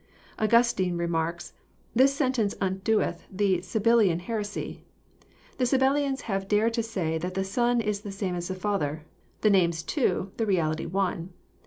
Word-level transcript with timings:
Augustine 0.39 0.97
remarks: 0.97 1.53
<'This 1.95 2.11
sentence 2.11 2.55
nndoeth 2.55 3.19
the 3.31 3.59
Sabellian 3.59 4.21
heresy. 4.21 4.81
The 5.59 5.65
Sabellians 5.67 6.21
have 6.21 6.47
dared 6.47 6.73
to 6.73 6.81
say 6.81 7.19
that 7.19 7.35
the 7.35 7.43
Son 7.43 7.79
is 7.79 8.01
the 8.01 8.11
same 8.11 8.33
as 8.33 8.47
the 8.47 8.55
Father: 8.55 9.05
the 9.41 9.51
names 9.51 9.83
two, 9.83 10.31
the 10.37 10.47
reality 10.47 10.87
one. 10.87 11.33